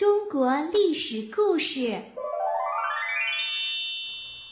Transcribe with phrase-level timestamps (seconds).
[0.00, 2.00] 中国历史故事：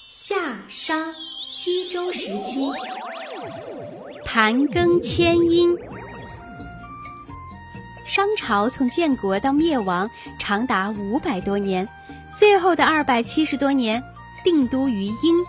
[0.06, 2.66] 夏商西周时期，
[4.26, 5.74] 盘庚迁殷。
[8.04, 11.88] 商朝从建国到灭亡长达五百多年，
[12.36, 14.04] 最后的二百七十多年
[14.44, 15.46] 定都于殷，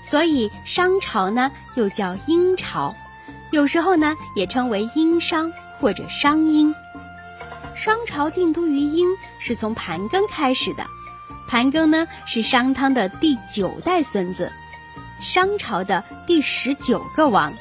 [0.00, 2.94] 所以商朝呢又叫殷朝，
[3.50, 6.72] 有时候呢也称为殷商或者商殷。
[7.74, 10.86] 商朝定都于殷是从盘庚开始的，
[11.48, 14.52] 盘庚呢是商汤的第九代孙子，
[15.20, 17.52] 商朝的第十九个王。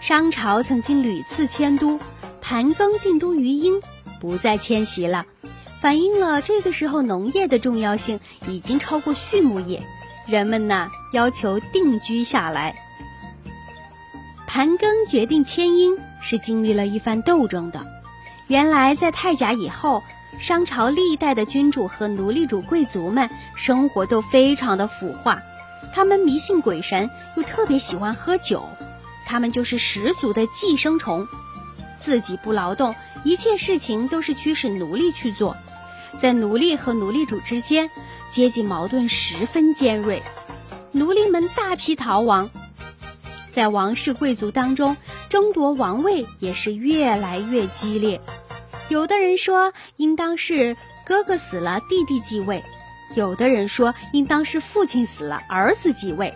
[0.00, 2.00] 商朝曾经屡次迁都，
[2.40, 3.82] 盘庚定都于殷，
[4.20, 5.26] 不再迁徙了，
[5.80, 9.86] 反映了这个时候农业的重要性已经超过畜牧业，
[10.26, 12.76] 人们呢要求定居下来。
[14.46, 17.97] 盘庚决定迁殷是经历了一番斗争的。
[18.48, 20.02] 原来，在太甲以后，
[20.38, 25.42] 商朝历代的君主和奴隶主贵族们生活都非常的腐化，
[25.92, 28.64] 他们迷信鬼神，又特别喜欢喝酒，
[29.26, 31.28] 他们就是十足的寄生虫，
[31.98, 35.54] 自己不劳动，一切事情都是驱使奴隶去做，
[36.16, 37.90] 在奴隶和奴隶主之间，
[38.30, 40.22] 阶级矛盾十分尖锐，
[40.92, 42.48] 奴隶们大批逃亡，
[43.50, 44.96] 在王室贵族当中，
[45.28, 48.22] 争夺王位也是越来越激烈。
[48.88, 52.62] 有的人说，应当是哥哥死了，弟弟继位；
[53.14, 56.34] 有的人说，应当是父亲死了，儿子继位。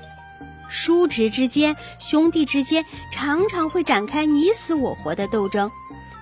[0.68, 5.70] 叔侄之间、兄弟之间常常会展开你死我活的斗争，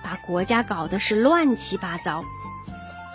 [0.01, 2.23] 把国家搞得是乱七八糟。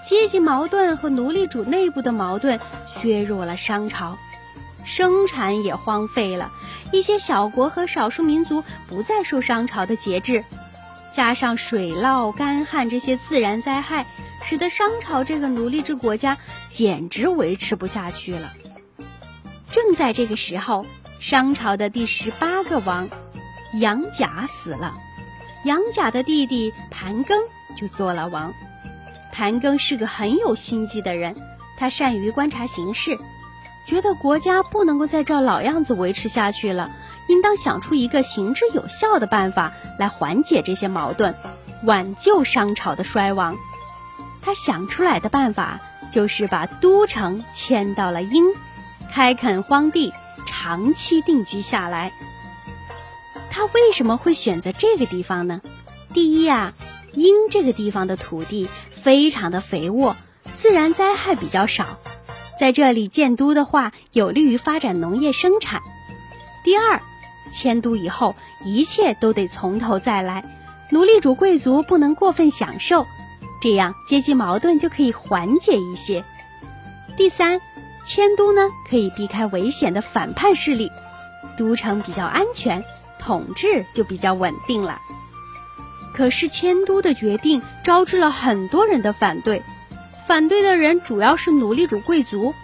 [0.07, 4.19] 阶级矛盾和奴隶主内部的矛盾削弱了商朝，
[4.85, 6.53] 生产也荒废了，
[6.93, 10.45] 一些小国和少数民族不再受商朝的节制。
[11.13, 14.07] 加上水涝、干旱这些自然灾害，
[14.43, 18.53] 使得商朝这个奴隶制国家简直维持不下去了。
[19.71, 20.85] 正在这个时候，
[21.19, 23.09] 商朝的第十八个王
[23.75, 24.95] 杨甲死了，
[25.65, 27.35] 杨甲的弟弟盘庚
[27.77, 28.53] 就做了王。
[29.33, 31.37] 盘庚是个很有心计的人，
[31.77, 33.19] 他善于观察形势。
[33.85, 36.91] 觉得国家不能够再照老样子维持下去了，
[37.29, 41.35] 应当想出一个行之有效的办法来缓解这些矛盾，
[41.85, 43.57] 挽救商朝的衰亡。
[44.43, 45.81] 他想出来的办法
[46.13, 48.45] 就是把都城迁到了殷，
[49.11, 50.13] 开垦荒地，
[50.47, 52.13] 长期定居下来。
[53.51, 55.61] 他为什么会选择这个地方呢？
[56.15, 56.75] 第一啊，
[57.13, 60.17] 殷这个地方的土地非常的肥沃，
[60.53, 61.99] 自然灾害比较少。
[62.59, 65.83] 在这里建都的话，有利于发展农业生产。
[66.65, 67.03] 第二，
[67.51, 68.35] 迁都以后，
[68.65, 70.45] 一切都得从头再来，
[70.91, 73.07] 奴隶主贵族不能过分享受，
[73.61, 76.25] 这样阶级矛盾就可以缓解一些。
[77.17, 77.61] 第三，
[78.05, 80.91] 迁都呢可以避开危险的反叛势力，
[81.57, 82.85] 都城比较安全，
[83.19, 85.01] 统治就比较稳定了。
[86.13, 89.63] 可是迁都的决定招致了很多人的反对。
[90.27, 92.55] 反对的人主要是奴隶主贵族，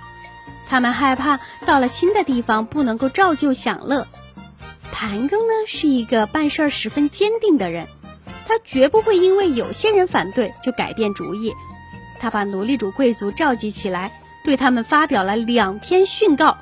[0.68, 4.08] 他们害怕到了新的地方不能够照旧享乐。
[4.92, 7.88] 盘庚呢是一个办事儿十分坚定的人，
[8.46, 11.52] 他绝不会因为有些人反对就改变主意。
[12.20, 14.12] 他把奴隶主贵族召集起来，
[14.44, 16.58] 对他们发表了两篇训告。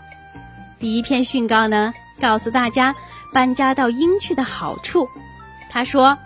[0.78, 2.94] 第一篇训告呢，告诉大家
[3.34, 5.08] 搬家到殷去的好处。
[5.68, 6.16] 他说：“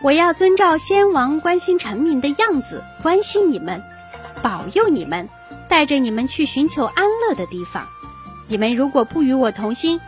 [0.00, 3.82] 我要遵照先王关心臣民的样子关心你们。”
[4.42, 5.28] 保佑你们，
[5.68, 7.86] 带着你们去寻求安乐的地方。
[8.48, 10.00] 你们如果不与我同心，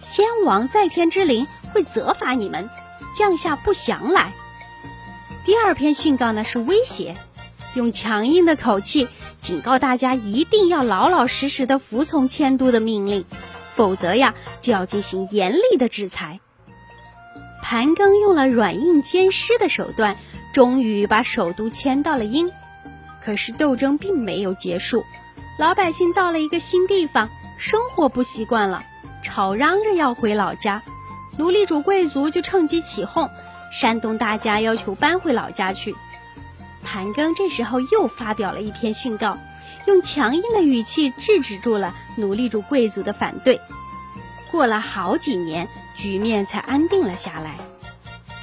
[0.00, 2.68] 先王在天之灵会责罚你们，
[3.14, 4.32] 降下不祥来。
[5.44, 7.16] 第二篇训告呢是威胁，
[7.74, 9.08] 用强硬的口气
[9.40, 13.24] 警告大家一定要老老实实的服从迁都的命令，
[13.72, 16.40] 否则呀就要进行严厉的制裁。
[17.62, 20.16] 盘庚用了软硬兼施的手段，
[20.52, 22.50] 终于把首都迁到了殷。
[23.22, 25.04] 可是斗争并没有结束，
[25.58, 28.82] 老百姓到了一个新地方，生活不习惯了，
[29.22, 30.82] 吵嚷着要回老家。
[31.38, 33.30] 奴隶主贵族就趁机起哄，
[33.72, 35.94] 煽动大家要求搬回老家去。
[36.82, 39.38] 盘庚这时候又发表了一篇训告，
[39.86, 43.60] 用强硬的语气制止住了奴隶主贵族的反对。
[44.50, 47.56] 过了好几年，局面才安定了下来。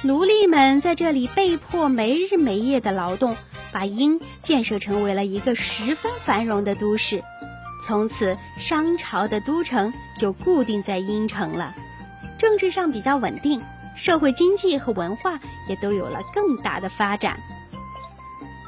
[0.02, 3.36] 奴隶们在这里被迫没日没夜的劳动。
[3.70, 7.22] 把殷建设成为了一个十分繁荣的都市，
[7.80, 11.74] 从此商朝的都城就固定在殷城了，
[12.36, 13.62] 政治上比较稳定，
[13.94, 15.38] 社会经济和文化
[15.68, 17.38] 也都有了更大的发展。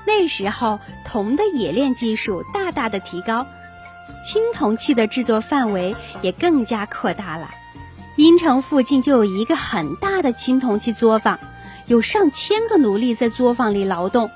[0.06, 3.46] 那时候铜的冶炼技术大大的提高，
[4.24, 7.50] 青铜器的制作范围也更加扩大了。
[8.16, 11.38] 殷城附近就有一个很大的青铜器作坊，
[11.86, 14.30] 有上千个奴隶在作坊里劳动。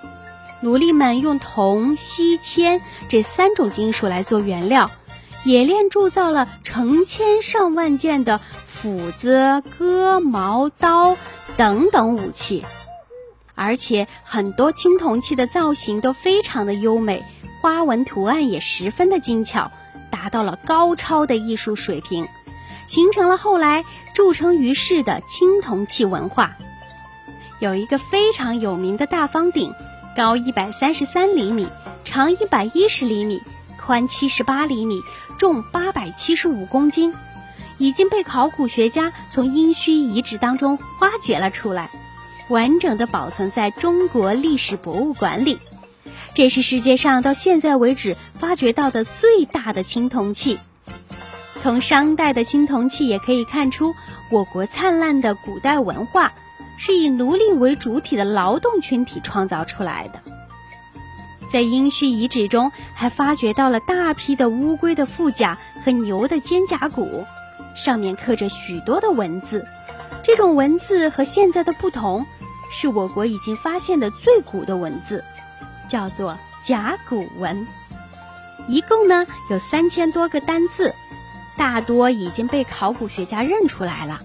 [0.64, 2.80] 奴隶们用铜、锡、铅
[3.10, 4.90] 这三种金属来做原料，
[5.44, 11.18] 冶炼铸造了成千上万件的斧子、戈、矛、刀
[11.58, 12.64] 等等武器。
[13.54, 17.22] 而且很多青铜器的造型都非常的优美，
[17.60, 19.70] 花纹图案也十分的精巧，
[20.10, 22.26] 达到了高超的艺术水平，
[22.86, 23.84] 形成了后来
[24.14, 26.56] 著称于世的青铜器文化。
[27.60, 29.74] 有一个非常有名的大方鼎，
[30.16, 31.68] 高一百三十三厘米，
[32.04, 33.42] 长一百一十厘米，
[33.80, 35.02] 宽七十八厘米，
[35.38, 37.14] 重八百七十五公斤，
[37.78, 41.90] 已经被考古学家从殷墟遗址当中挖掘了出来。
[42.48, 45.58] 完整的保存在中国历史博物馆里，
[46.34, 50.60] 这是世界上到现在为止发掘到的最大的青铜器。
[51.56, 53.94] 从商代的青铜器也可以看出，
[54.30, 56.34] 我国灿烂的古代文化
[56.76, 60.20] 是以奴隶为主体的劳动群体创造出来的。
[61.50, 67.24] 在殷墟遗址中，还发掘到了大批的乌龟的腹甲和牛的肩胛骨，
[67.76, 69.64] 上面刻着许多的文字。
[70.22, 72.26] 这种文字和现在的不同，
[72.70, 75.22] 是我国已经发现的最古的文字，
[75.88, 77.66] 叫做甲骨文。
[78.66, 80.94] 一共呢有三千多个单字，
[81.58, 84.20] 大多已经被考古学家认出来了。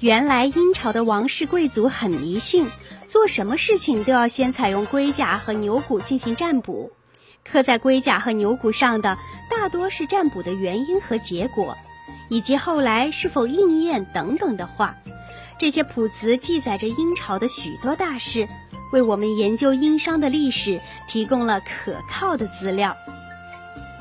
[0.00, 2.70] 原来殷朝的王室贵族很迷信，
[3.08, 6.92] 做什么事情都要先采用龟甲和牛骨进行占卜。
[7.44, 9.18] 刻在龟甲和牛骨上的，
[9.50, 11.76] 大多是占卜的原因和结果，
[12.28, 14.94] 以及后来是否应验等等的话。
[15.58, 18.48] 这些卜辞记载着殷朝的许多大事，
[18.92, 22.96] 为我们研究殷商的历史提供了可靠的资料。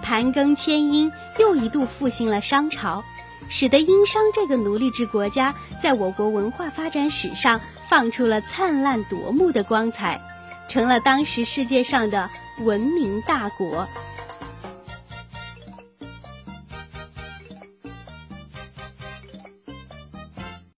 [0.03, 3.03] 盘庚迁殷又一度复兴了商朝，
[3.49, 10.21] 使得殷商这个奴隶制国家在我国文化发展史上放出了灿烂夺目的光彩，
[10.67, 12.29] 成了当时世界上的
[12.59, 13.87] 文明大国。